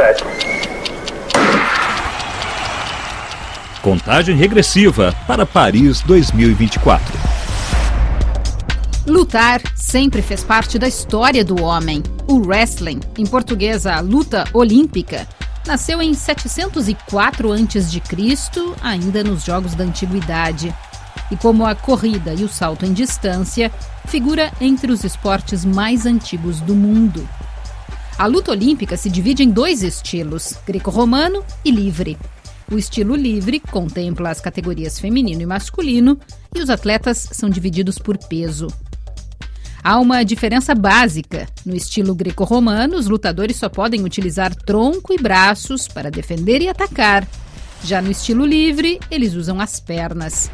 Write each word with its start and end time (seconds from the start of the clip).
set. 0.00 0.24
Contagem 3.82 4.34
regressiva 4.34 5.14
para 5.26 5.44
Paris 5.44 6.00
2024. 6.02 7.04
Lutar 9.06 9.60
sempre 9.74 10.22
fez 10.22 10.42
parte 10.42 10.78
da 10.78 10.88
história 10.88 11.44
do 11.44 11.62
homem. 11.62 12.02
O 12.26 12.38
wrestling, 12.38 13.00
em 13.18 13.26
português 13.26 13.86
a 13.86 14.00
luta 14.00 14.44
olímpica, 14.54 15.26
nasceu 15.66 16.00
em 16.00 16.14
704 16.14 17.52
a.C., 17.52 18.02
ainda 18.82 19.24
nos 19.24 19.44
Jogos 19.44 19.74
da 19.74 19.84
Antiguidade. 19.84 20.74
E 21.30 21.36
como 21.36 21.66
a 21.66 21.74
corrida 21.74 22.34
e 22.34 22.44
o 22.44 22.48
salto 22.48 22.86
em 22.86 22.92
distância, 22.92 23.70
figura 24.06 24.52
entre 24.60 24.92
os 24.92 25.04
esportes 25.04 25.64
mais 25.64 26.06
antigos 26.06 26.60
do 26.60 26.74
mundo. 26.74 27.26
A 28.20 28.26
luta 28.26 28.50
olímpica 28.50 28.98
se 28.98 29.08
divide 29.08 29.42
em 29.42 29.48
dois 29.48 29.82
estilos, 29.82 30.52
greco-romano 30.66 31.42
e 31.64 31.70
livre. 31.70 32.18
O 32.70 32.76
estilo 32.76 33.16
livre 33.16 33.58
contempla 33.58 34.28
as 34.28 34.42
categorias 34.42 35.00
feminino 35.00 35.40
e 35.40 35.46
masculino 35.46 36.20
e 36.54 36.60
os 36.60 36.68
atletas 36.68 37.30
são 37.32 37.48
divididos 37.48 37.96
por 37.98 38.18
peso. 38.18 38.66
Há 39.82 39.98
uma 39.98 40.22
diferença 40.22 40.74
básica. 40.74 41.48
No 41.64 41.74
estilo 41.74 42.14
greco-romano, 42.14 42.98
os 42.98 43.06
lutadores 43.06 43.56
só 43.56 43.70
podem 43.70 44.04
utilizar 44.04 44.54
tronco 44.54 45.14
e 45.14 45.16
braços 45.16 45.88
para 45.88 46.10
defender 46.10 46.60
e 46.60 46.68
atacar. 46.68 47.26
Já 47.82 48.02
no 48.02 48.10
estilo 48.10 48.44
livre, 48.44 49.00
eles 49.10 49.32
usam 49.32 49.58
as 49.58 49.80
pernas. 49.80 50.50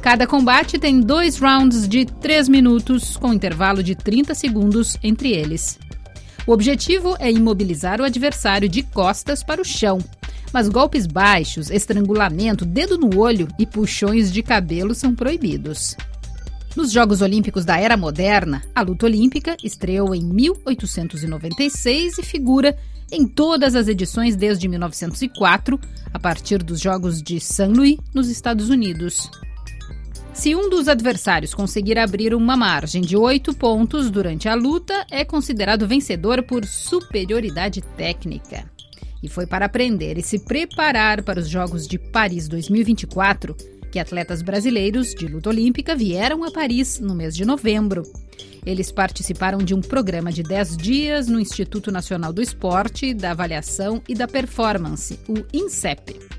Cada 0.00 0.28
combate 0.28 0.78
tem 0.78 1.00
dois 1.00 1.38
rounds 1.38 1.88
de 1.88 2.04
3 2.04 2.48
minutos, 2.48 3.16
com 3.16 3.34
intervalo 3.34 3.82
de 3.82 3.96
30 3.96 4.32
segundos 4.36 4.96
entre 5.02 5.32
eles. 5.32 5.76
O 6.46 6.52
objetivo 6.52 7.16
é 7.18 7.30
imobilizar 7.30 8.00
o 8.00 8.04
adversário 8.04 8.68
de 8.68 8.82
costas 8.82 9.42
para 9.42 9.62
o 9.62 9.64
chão. 9.64 9.98
Mas 10.52 10.68
golpes 10.68 11.06
baixos, 11.06 11.70
estrangulamento, 11.70 12.64
dedo 12.64 12.98
no 12.98 13.18
olho 13.18 13.48
e 13.58 13.66
puxões 13.66 14.32
de 14.32 14.42
cabelo 14.42 14.94
são 14.94 15.14
proibidos. 15.14 15.96
Nos 16.76 16.92
Jogos 16.92 17.22
Olímpicos 17.22 17.64
da 17.64 17.78
Era 17.78 17.96
Moderna, 17.96 18.62
a 18.74 18.82
luta 18.82 19.06
olímpica 19.06 19.56
estreou 19.62 20.14
em 20.14 20.22
1896 20.22 22.18
e 22.18 22.22
figura 22.22 22.76
em 23.10 23.26
todas 23.26 23.74
as 23.74 23.88
edições 23.88 24.36
desde 24.36 24.68
1904, 24.68 25.78
a 26.12 26.18
partir 26.18 26.62
dos 26.62 26.80
Jogos 26.80 27.22
de 27.22 27.40
St. 27.40 27.66
Louis, 27.66 27.96
nos 28.12 28.28
Estados 28.28 28.70
Unidos. 28.70 29.30
Se 30.34 30.52
um 30.54 30.68
dos 30.68 30.88
adversários 30.88 31.54
conseguir 31.54 31.96
abrir 31.96 32.34
uma 32.34 32.56
margem 32.56 33.00
de 33.00 33.16
oito 33.16 33.54
pontos 33.54 34.10
durante 34.10 34.48
a 34.48 34.54
luta, 34.54 35.06
é 35.08 35.24
considerado 35.24 35.86
vencedor 35.86 36.42
por 36.42 36.66
superioridade 36.66 37.80
técnica. 37.96 38.68
E 39.22 39.28
foi 39.28 39.46
para 39.46 39.66
aprender 39.66 40.18
e 40.18 40.22
se 40.22 40.40
preparar 40.40 41.22
para 41.22 41.38
os 41.38 41.48
Jogos 41.48 41.86
de 41.86 41.98
Paris 41.98 42.48
2024 42.48 43.56
que 43.92 43.98
atletas 44.00 44.42
brasileiros 44.42 45.14
de 45.14 45.28
luta 45.28 45.50
olímpica 45.50 45.94
vieram 45.94 46.42
a 46.42 46.50
Paris 46.50 46.98
no 46.98 47.14
mês 47.14 47.32
de 47.32 47.44
novembro. 47.44 48.02
Eles 48.66 48.90
participaram 48.90 49.58
de 49.58 49.72
um 49.72 49.80
programa 49.80 50.32
de 50.32 50.42
10 50.42 50.76
dias 50.76 51.28
no 51.28 51.38
Instituto 51.38 51.92
Nacional 51.92 52.32
do 52.32 52.42
Esporte, 52.42 53.14
da 53.14 53.30
Avaliação 53.30 54.02
e 54.08 54.14
da 54.16 54.26
Performance, 54.26 55.20
o 55.28 55.44
INSEP. 55.52 56.33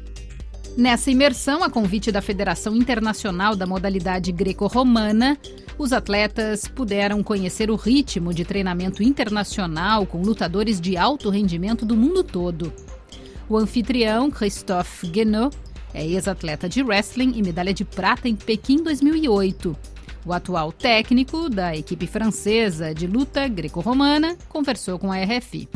Nessa 0.77 1.09
imersão, 1.09 1.63
a 1.63 1.69
convite 1.69 2.11
da 2.11 2.21
Federação 2.21 2.75
Internacional 2.75 3.55
da 3.55 3.65
Modalidade 3.65 4.29
Greco-Romana, 4.33 5.37
os 5.77 5.93
atletas 5.93 6.67
puderam 6.67 7.23
conhecer 7.23 7.71
o 7.71 7.77
ritmo 7.77 8.33
de 8.33 8.43
treinamento 8.43 9.01
internacional 9.01 10.05
com 10.05 10.21
lutadores 10.21 10.81
de 10.81 10.97
alto 10.97 11.29
rendimento 11.29 11.85
do 11.85 11.95
mundo 11.95 12.25
todo. 12.25 12.73
O 13.47 13.55
anfitrião, 13.55 14.29
Christophe 14.29 15.07
Guenot, 15.07 15.55
é 15.93 16.05
ex-atleta 16.05 16.67
de 16.67 16.83
wrestling 16.83 17.31
e 17.37 17.41
medalha 17.41 17.73
de 17.73 17.85
prata 17.85 18.27
em 18.27 18.35
Pequim 18.35 18.83
2008. 18.83 19.94
O 20.25 20.33
atual 20.33 20.71
técnico 20.71 21.47
da 21.47 21.75
equipe 21.77 22.07
francesa 22.07 22.95
de 22.95 23.05
luta 23.05 23.47
greco-romana 23.47 24.35
conversou 24.49 24.97
com 24.97 25.11
a 25.11 25.17
RFI. 25.23 25.69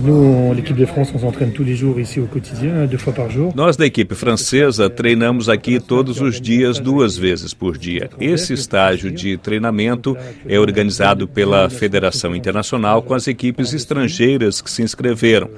Nós 3.53 3.77
da 3.77 3.85
equipe 3.85 4.15
francesa 4.15 4.89
treinamos 4.89 5.49
aqui 5.49 5.79
todos 5.79 6.19
os 6.19 6.41
dias, 6.41 6.79
duas 6.79 7.15
vezes 7.15 7.53
por 7.53 7.77
dia. 7.77 8.09
Esse 8.19 8.53
estágio 8.53 9.11
de 9.11 9.37
treinamento 9.37 10.17
é 10.47 10.59
organizado 10.59 11.27
pela 11.27 11.69
Federação 11.69 12.35
Internacional 12.35 13.03
com 13.03 13.13
as 13.13 13.27
equipes 13.27 13.71
estrangeiras 13.73 14.61
que 14.61 14.71
se 14.71 14.81
inscreveram. 14.81 15.49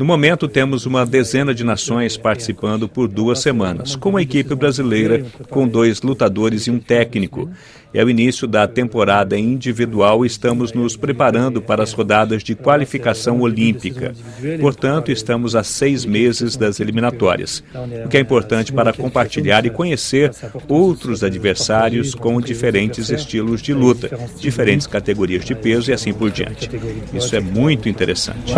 No 0.00 0.06
momento, 0.06 0.48
temos 0.48 0.86
uma 0.86 1.04
dezena 1.04 1.52
de 1.52 1.62
nações 1.62 2.16
participando 2.16 2.88
por 2.88 3.06
duas 3.06 3.40
semanas, 3.40 3.94
com 3.94 4.16
a 4.16 4.22
equipe 4.22 4.54
brasileira 4.54 5.26
com 5.50 5.68
dois 5.68 6.00
lutadores 6.00 6.66
e 6.66 6.70
um 6.70 6.78
técnico. 6.78 7.50
É 7.92 8.02
o 8.02 8.08
início 8.08 8.46
da 8.46 8.66
temporada 8.66 9.38
individual 9.38 10.24
e 10.24 10.26
estamos 10.26 10.72
nos 10.72 10.96
preparando 10.96 11.60
para 11.60 11.82
as 11.82 11.92
rodadas 11.92 12.42
de 12.42 12.54
qualificação 12.54 13.42
olímpica. 13.42 14.14
Portanto, 14.58 15.12
estamos 15.12 15.54
a 15.54 15.62
seis 15.62 16.06
meses 16.06 16.56
das 16.56 16.80
eliminatórias, 16.80 17.62
o 18.02 18.08
que 18.08 18.16
é 18.16 18.20
importante 18.20 18.72
para 18.72 18.94
compartilhar 18.94 19.66
e 19.66 19.70
conhecer 19.70 20.30
outros 20.66 21.22
adversários 21.22 22.14
com 22.14 22.40
diferentes 22.40 23.10
estilos 23.10 23.60
de 23.60 23.74
luta, 23.74 24.08
diferentes 24.38 24.86
categorias 24.86 25.44
de 25.44 25.54
peso 25.54 25.90
e 25.90 25.92
assim 25.92 26.14
por 26.14 26.30
diante. 26.30 26.70
Isso 27.12 27.36
é 27.36 27.40
muito 27.40 27.86
interessante. 27.86 28.50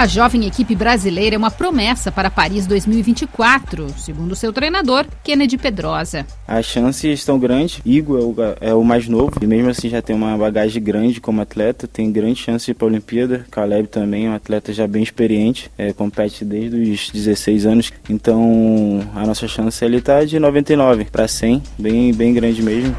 A 0.00 0.06
jovem 0.06 0.46
equipe 0.46 0.74
brasileira 0.74 1.36
é 1.36 1.38
uma 1.38 1.50
promessa 1.50 2.10
para 2.10 2.30
Paris 2.30 2.66
2024, 2.66 3.86
segundo 3.98 4.34
seu 4.34 4.50
treinador, 4.50 5.04
Kennedy 5.22 5.58
Pedrosa. 5.58 6.24
As 6.48 6.64
chances 6.64 7.18
estão 7.18 7.38
grandes. 7.38 7.82
Igor 7.84 8.18
é 8.18 8.22
o, 8.22 8.68
é 8.70 8.74
o, 8.74 8.82
mais 8.82 9.06
novo 9.06 9.32
e 9.42 9.46
mesmo 9.46 9.68
assim 9.68 9.90
já 9.90 10.00
tem 10.00 10.16
uma 10.16 10.38
bagagem 10.38 10.82
grande 10.82 11.20
como 11.20 11.42
atleta, 11.42 11.86
tem 11.86 12.10
grande 12.10 12.40
chance 12.40 12.72
para 12.72 12.86
a 12.86 12.88
Olimpíada. 12.88 13.44
Caleb 13.50 13.88
também 13.88 14.24
é 14.24 14.30
um 14.30 14.34
atleta 14.34 14.72
já 14.72 14.86
bem 14.86 15.02
experiente, 15.02 15.70
é, 15.76 15.92
compete 15.92 16.46
desde 16.46 16.78
os 16.78 17.10
16 17.10 17.66
anos. 17.66 17.92
Então 18.08 19.06
a 19.14 19.26
nossa 19.26 19.46
chance 19.46 19.84
ele 19.84 19.98
está 19.98 20.24
de 20.24 20.38
99 20.38 21.08
para 21.12 21.28
100, 21.28 21.62
bem, 21.78 22.14
bem 22.14 22.32
grande 22.32 22.62
mesmo. 22.62 22.96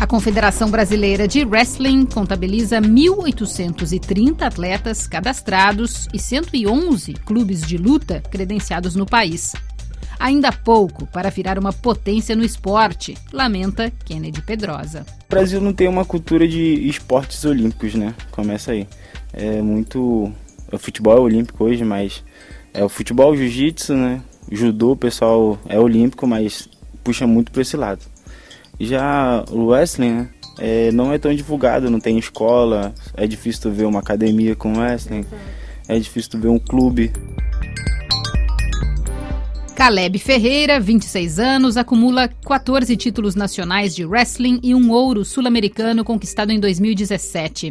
A 0.00 0.06
Confederação 0.06 0.70
Brasileira 0.70 1.26
de 1.26 1.44
Wrestling 1.44 2.06
contabiliza 2.06 2.80
1.830 2.80 4.42
atletas 4.42 5.08
cadastrados 5.08 6.06
e 6.14 6.20
111 6.20 7.14
clubes 7.14 7.62
de 7.62 7.76
luta 7.76 8.22
credenciados 8.30 8.94
no 8.94 9.04
país. 9.04 9.54
Ainda 10.16 10.52
pouco 10.52 11.04
para 11.08 11.30
virar 11.30 11.58
uma 11.58 11.72
potência 11.72 12.36
no 12.36 12.44
esporte, 12.44 13.18
lamenta 13.32 13.92
Kennedy 14.04 14.40
Pedrosa. 14.40 15.04
O 15.26 15.28
Brasil 15.28 15.60
não 15.60 15.72
tem 15.72 15.88
uma 15.88 16.04
cultura 16.04 16.46
de 16.46 16.74
esportes 16.88 17.44
olímpicos, 17.44 17.96
né? 17.96 18.14
Começa 18.30 18.70
aí. 18.70 18.86
É 19.32 19.60
muito. 19.60 20.32
O 20.70 20.78
futebol 20.78 21.16
é 21.16 21.20
olímpico 21.20 21.64
hoje, 21.64 21.84
mas 21.84 22.22
é 22.72 22.84
o 22.84 22.88
futebol, 22.88 23.36
jiu-jitsu, 23.36 23.94
né? 23.94 24.22
Judô, 24.48 24.92
o 24.92 24.96
pessoal 24.96 25.58
é 25.68 25.78
olímpico, 25.78 26.24
mas 26.24 26.68
puxa 27.02 27.26
muito 27.26 27.50
para 27.50 27.62
esse 27.62 27.76
lado. 27.76 28.00
Já 28.80 29.44
o 29.50 29.66
wrestling, 29.66 30.12
né? 30.12 30.28
É, 30.58 30.90
não 30.90 31.12
é 31.12 31.18
tão 31.18 31.32
divulgado, 31.32 31.88
não 31.88 32.00
tem 32.00 32.18
escola, 32.18 32.92
é 33.14 33.26
difícil 33.26 33.62
tu 33.62 33.70
ver 33.70 33.84
uma 33.84 34.00
academia 34.00 34.56
com 34.56 34.76
wrestling, 34.76 35.24
é 35.86 35.98
difícil 35.98 36.32
tu 36.32 36.38
ver 36.38 36.48
um 36.48 36.58
clube. 36.58 37.12
Caleb 39.76 40.18
Ferreira, 40.18 40.80
26 40.80 41.38
anos, 41.38 41.76
acumula 41.76 42.26
14 42.26 42.96
títulos 42.96 43.36
nacionais 43.36 43.94
de 43.94 44.04
wrestling 44.04 44.58
e 44.60 44.74
um 44.74 44.90
ouro 44.90 45.24
sul-americano 45.24 46.04
conquistado 46.04 46.50
em 46.50 46.58
2017. 46.58 47.70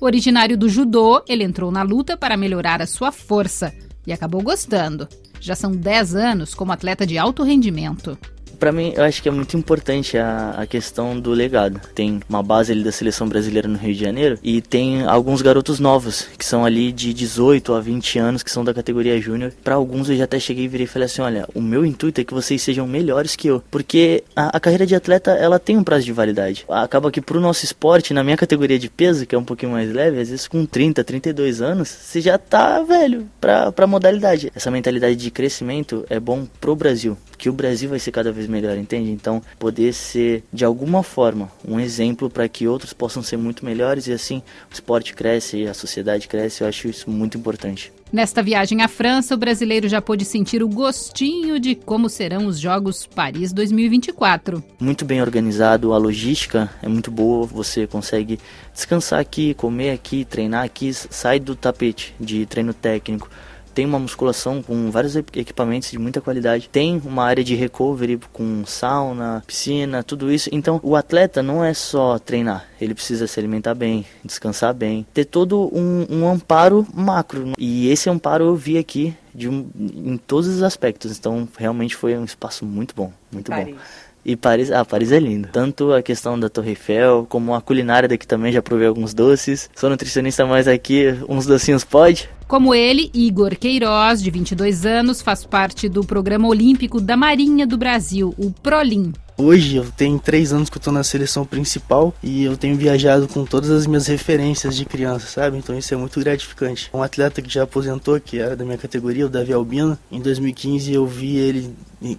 Originário 0.00 0.56
do 0.56 0.68
judô, 0.68 1.22
ele 1.28 1.42
entrou 1.42 1.72
na 1.72 1.82
luta 1.82 2.16
para 2.16 2.36
melhorar 2.36 2.80
a 2.80 2.86
sua 2.86 3.10
força 3.10 3.74
e 4.06 4.12
acabou 4.12 4.40
gostando. 4.40 5.08
Já 5.40 5.56
são 5.56 5.72
10 5.72 6.14
anos 6.14 6.54
como 6.54 6.70
atleta 6.70 7.04
de 7.04 7.18
alto 7.18 7.42
rendimento 7.42 8.16
para 8.62 8.70
mim, 8.70 8.92
eu 8.96 9.02
acho 9.02 9.20
que 9.20 9.28
é 9.28 9.32
muito 9.32 9.56
importante 9.56 10.16
a, 10.16 10.50
a 10.50 10.66
questão 10.68 11.18
do 11.18 11.32
legado. 11.32 11.80
Tem 11.96 12.20
uma 12.28 12.44
base 12.44 12.70
ali 12.70 12.84
da 12.84 12.92
seleção 12.92 13.28
brasileira 13.28 13.66
no 13.66 13.76
Rio 13.76 13.92
de 13.92 13.98
Janeiro 13.98 14.38
e 14.40 14.62
tem 14.62 15.02
alguns 15.02 15.42
garotos 15.42 15.80
novos, 15.80 16.28
que 16.38 16.44
são 16.44 16.64
ali 16.64 16.92
de 16.92 17.12
18 17.12 17.74
a 17.74 17.80
20 17.80 18.20
anos, 18.20 18.40
que 18.40 18.52
são 18.52 18.62
da 18.62 18.72
categoria 18.72 19.20
júnior. 19.20 19.52
Para 19.64 19.74
alguns 19.74 20.08
eu 20.08 20.14
já 20.14 20.22
até 20.22 20.38
cheguei 20.38 20.66
e 20.66 20.68
virei 20.68 20.84
e 20.84 20.88
falei 20.88 21.06
assim: 21.06 21.22
olha, 21.22 21.44
o 21.56 21.60
meu 21.60 21.84
intuito 21.84 22.20
é 22.20 22.24
que 22.24 22.32
vocês 22.32 22.62
sejam 22.62 22.86
melhores 22.86 23.34
que 23.34 23.48
eu, 23.48 23.60
porque 23.68 24.22
a, 24.36 24.56
a 24.56 24.60
carreira 24.60 24.86
de 24.86 24.94
atleta 24.94 25.32
ela 25.32 25.58
tem 25.58 25.76
um 25.76 25.82
prazo 25.82 26.04
de 26.04 26.12
validade. 26.12 26.64
Acaba 26.68 27.10
que 27.10 27.20
pro 27.20 27.40
nosso 27.40 27.64
esporte, 27.64 28.14
na 28.14 28.22
minha 28.22 28.36
categoria 28.36 28.78
de 28.78 28.88
peso, 28.88 29.26
que 29.26 29.34
é 29.34 29.38
um 29.38 29.44
pouquinho 29.44 29.72
mais 29.72 29.92
leve, 29.92 30.20
às 30.20 30.28
vezes 30.28 30.46
com 30.46 30.64
30, 30.64 31.02
32 31.02 31.60
anos, 31.60 31.88
você 31.88 32.20
já 32.20 32.38
tá 32.38 32.80
velho 32.84 33.28
pra, 33.40 33.72
pra 33.72 33.88
modalidade. 33.88 34.52
Essa 34.54 34.70
mentalidade 34.70 35.16
de 35.16 35.32
crescimento 35.32 36.06
é 36.08 36.20
bom 36.20 36.46
pro 36.60 36.76
Brasil 36.76 37.18
que 37.42 37.48
o 37.48 37.52
Brasil 37.52 37.90
vai 37.90 37.98
ser 37.98 38.12
cada 38.12 38.30
vez 38.30 38.46
melhor, 38.52 38.76
entende? 38.76 39.10
Então, 39.10 39.42
poder 39.58 39.92
ser 39.92 40.44
de 40.52 40.64
alguma 40.64 41.02
forma 41.02 41.50
um 41.66 41.80
exemplo 41.80 42.30
para 42.30 42.48
que 42.48 42.68
outros 42.68 42.92
possam 42.92 43.22
ser 43.22 43.36
muito 43.36 43.64
melhores 43.64 44.06
e 44.06 44.12
assim 44.12 44.42
o 44.70 44.74
esporte 44.74 45.14
cresce 45.14 45.58
e 45.58 45.68
a 45.68 45.74
sociedade 45.74 46.28
cresce, 46.28 46.62
eu 46.62 46.68
acho 46.68 46.88
isso 46.88 47.10
muito 47.10 47.36
importante. 47.36 47.92
Nesta 48.12 48.42
viagem 48.42 48.82
à 48.82 48.88
França, 48.88 49.34
o 49.34 49.38
brasileiro 49.38 49.88
já 49.88 50.02
pôde 50.02 50.26
sentir 50.26 50.62
o 50.62 50.68
gostinho 50.68 51.58
de 51.58 51.74
como 51.74 52.10
serão 52.10 52.44
os 52.44 52.60
Jogos 52.60 53.06
Paris 53.06 53.54
2024. 53.54 54.62
Muito 54.78 55.06
bem 55.06 55.22
organizado, 55.22 55.94
a 55.94 55.96
logística 55.96 56.70
é 56.82 56.88
muito 56.88 57.10
boa, 57.10 57.46
você 57.46 57.86
consegue 57.86 58.38
descansar 58.74 59.18
aqui, 59.18 59.54
comer 59.54 59.92
aqui, 59.92 60.26
treinar 60.26 60.62
aqui, 60.62 60.92
sai 60.92 61.40
do 61.40 61.56
tapete 61.56 62.14
de 62.20 62.44
treino 62.44 62.74
técnico 62.74 63.30
tem 63.74 63.84
uma 63.84 63.98
musculação 63.98 64.62
com 64.62 64.90
vários 64.90 65.16
equipamentos 65.16 65.90
de 65.90 65.98
muita 65.98 66.20
qualidade, 66.20 66.68
tem 66.70 67.00
uma 67.04 67.24
área 67.24 67.42
de 67.42 67.54
recovery 67.54 68.18
com 68.32 68.64
sauna, 68.66 69.42
piscina, 69.46 70.02
tudo 70.02 70.32
isso. 70.32 70.48
Então, 70.52 70.80
o 70.82 70.96
atleta 70.96 71.42
não 71.42 71.64
é 71.64 71.74
só 71.74 72.18
treinar, 72.18 72.66
ele 72.80 72.94
precisa 72.94 73.26
se 73.26 73.38
alimentar 73.38 73.74
bem, 73.74 74.04
descansar 74.24 74.74
bem, 74.74 75.06
ter 75.12 75.24
todo 75.24 75.70
um, 75.74 76.06
um 76.08 76.28
amparo 76.28 76.86
macro. 76.92 77.52
E 77.58 77.88
esse 77.88 78.08
amparo 78.08 78.44
eu 78.44 78.56
vi 78.56 78.78
aqui 78.78 79.14
de 79.34 79.48
um, 79.48 79.68
em 79.76 80.16
todos 80.16 80.48
os 80.48 80.62
aspectos. 80.62 81.16
Então, 81.18 81.48
realmente 81.56 81.96
foi 81.96 82.16
um 82.16 82.24
espaço 82.24 82.64
muito 82.64 82.94
bom, 82.94 83.12
muito 83.30 83.50
Paris. 83.50 83.74
bom. 83.74 83.80
E 84.24 84.36
Paris, 84.36 84.70
ah, 84.70 84.84
Paris 84.84 85.10
é 85.10 85.18
lindo. 85.18 85.48
Tanto 85.52 85.92
a 85.92 86.00
questão 86.00 86.38
da 86.38 86.48
Torre 86.48 86.70
Eiffel, 86.70 87.26
como 87.28 87.54
a 87.54 87.60
culinária 87.60 88.08
daqui 88.08 88.26
também, 88.26 88.52
já 88.52 88.62
provei 88.62 88.86
alguns 88.86 89.12
doces. 89.12 89.68
Sou 89.74 89.90
nutricionista, 89.90 90.46
mas 90.46 90.68
aqui 90.68 91.06
uns 91.28 91.44
docinhos 91.44 91.84
pode. 91.84 92.28
Como 92.46 92.74
ele, 92.74 93.10
Igor 93.14 93.56
Queiroz, 93.56 94.22
de 94.22 94.30
22 94.30 94.86
anos, 94.86 95.22
faz 95.22 95.44
parte 95.44 95.88
do 95.88 96.04
programa 96.04 96.46
olímpico 96.46 97.00
da 97.00 97.16
Marinha 97.16 97.66
do 97.66 97.76
Brasil, 97.76 98.34
o 98.38 98.50
Prolim. 98.50 99.12
Hoje 99.42 99.74
eu 99.74 99.84
tenho 99.96 100.20
três 100.20 100.52
anos 100.52 100.70
que 100.70 100.78
eu 100.78 100.80
tô 100.80 100.92
na 100.92 101.02
seleção 101.02 101.44
principal 101.44 102.14
e 102.22 102.44
eu 102.44 102.56
tenho 102.56 102.76
viajado 102.76 103.26
com 103.26 103.44
todas 103.44 103.70
as 103.70 103.88
minhas 103.88 104.06
referências 104.06 104.76
de 104.76 104.84
criança, 104.84 105.26
sabe? 105.26 105.58
Então 105.58 105.76
isso 105.76 105.92
é 105.92 105.96
muito 105.96 106.20
gratificante. 106.20 106.88
Um 106.94 107.02
atleta 107.02 107.42
que 107.42 107.52
já 107.52 107.64
aposentou, 107.64 108.20
que 108.20 108.38
era 108.38 108.54
da 108.54 108.64
minha 108.64 108.78
categoria, 108.78 109.26
o 109.26 109.28
Davi 109.28 109.52
Albino, 109.52 109.98
em 110.12 110.20
2015 110.20 110.92
eu 110.92 111.04
vi 111.04 111.38
ele 111.38 111.74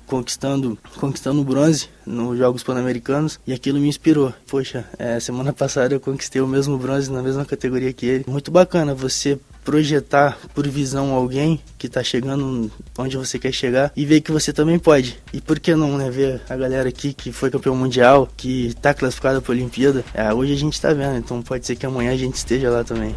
conquistando 0.05 0.77
conquistando 0.97 1.41
bronze 1.45 1.87
nos 2.05 2.37
Jogos 2.37 2.61
Pan-Americanos 2.61 3.39
e 3.47 3.53
aquilo 3.53 3.79
me 3.79 3.87
inspirou. 3.87 4.33
Poxa, 4.45 4.83
é, 4.99 5.17
semana 5.21 5.51
passada 5.55 5.95
eu 5.95 6.01
conquistei 6.01 6.41
o 6.41 6.47
mesmo 6.47 6.77
bronze 6.77 7.09
na 7.09 7.21
mesma 7.21 7.45
categoria 7.45 7.93
que 7.93 8.05
ele. 8.05 8.25
Muito 8.27 8.51
bacana 8.51 8.93
você 8.93 9.39
projetar 9.63 10.37
por 10.53 10.67
visão 10.67 11.13
alguém 11.13 11.59
que 11.77 11.87
está 11.87 12.03
chegando 12.03 12.71
onde 12.97 13.17
você 13.17 13.39
quer 13.39 13.51
chegar 13.51 13.91
e 13.95 14.05
ver 14.05 14.21
que 14.21 14.31
você 14.31 14.53
também 14.53 14.77
pode. 14.77 15.17
E 15.31 15.41
por 15.41 15.59
que 15.59 15.75
não, 15.75 15.97
né? 15.97 16.09
Ver 16.09 16.41
a 16.49 16.55
galera 16.55 16.89
aqui 16.89 17.13
que 17.13 17.31
foi 17.31 17.49
campeão 17.49 17.75
mundial, 17.75 18.27
que 18.35 18.67
está 18.67 18.93
classificada 18.93 19.41
para 19.41 19.51
a 19.51 19.55
Olimpíada. 19.55 20.03
É, 20.13 20.33
hoje 20.33 20.53
a 20.53 20.57
gente 20.57 20.73
está 20.73 20.93
vendo, 20.93 21.17
então 21.17 21.41
pode 21.41 21.65
ser 21.65 21.75
que 21.75 21.85
amanhã 21.85 22.11
a 22.11 22.17
gente 22.17 22.35
esteja 22.35 22.69
lá 22.69 22.83
também. 22.83 23.15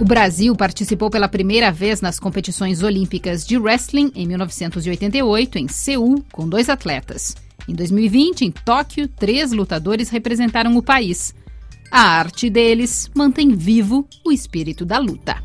O 0.00 0.04
Brasil 0.04 0.54
participou 0.54 1.10
pela 1.10 1.28
primeira 1.28 1.72
vez 1.72 2.00
nas 2.00 2.20
competições 2.20 2.84
olímpicas 2.84 3.44
de 3.44 3.58
wrestling 3.58 4.12
em 4.14 4.28
1988, 4.28 5.58
em 5.58 5.66
Seul, 5.66 6.24
com 6.30 6.48
dois 6.48 6.68
atletas. 6.68 7.34
Em 7.66 7.74
2020, 7.74 8.42
em 8.42 8.50
Tóquio, 8.52 9.08
três 9.08 9.50
lutadores 9.50 10.08
representaram 10.08 10.76
o 10.76 10.82
país. 10.82 11.34
A 11.90 12.00
arte 12.00 12.50
deles 12.50 13.10
mantém 13.14 13.54
vivo 13.54 14.06
o 14.24 14.30
espírito 14.30 14.84
da 14.84 14.98
luta. 14.98 15.42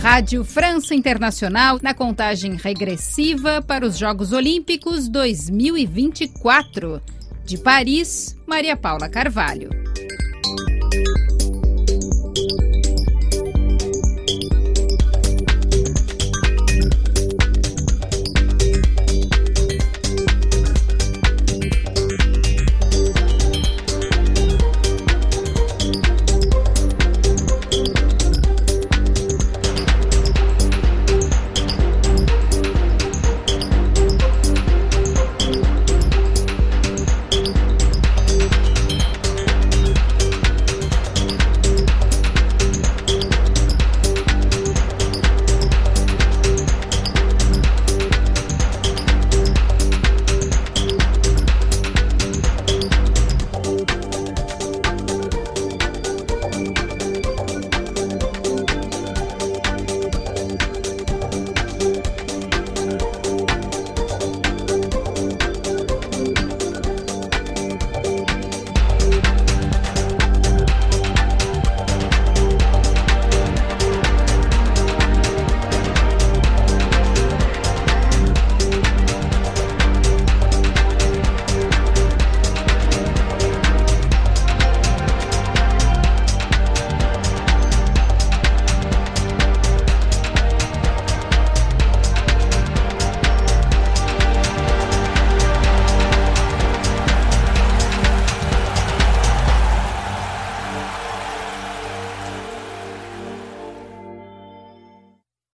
Rádio 0.00 0.44
França 0.44 0.94
Internacional 0.94 1.78
na 1.82 1.94
contagem 1.94 2.54
regressiva 2.54 3.62
para 3.62 3.86
os 3.86 3.96
Jogos 3.98 4.32
Olímpicos 4.32 5.08
2024. 5.08 7.00
De 7.44 7.58
Paris, 7.58 8.36
Maria 8.46 8.76
Paula 8.76 9.08
Carvalho. 9.08 9.85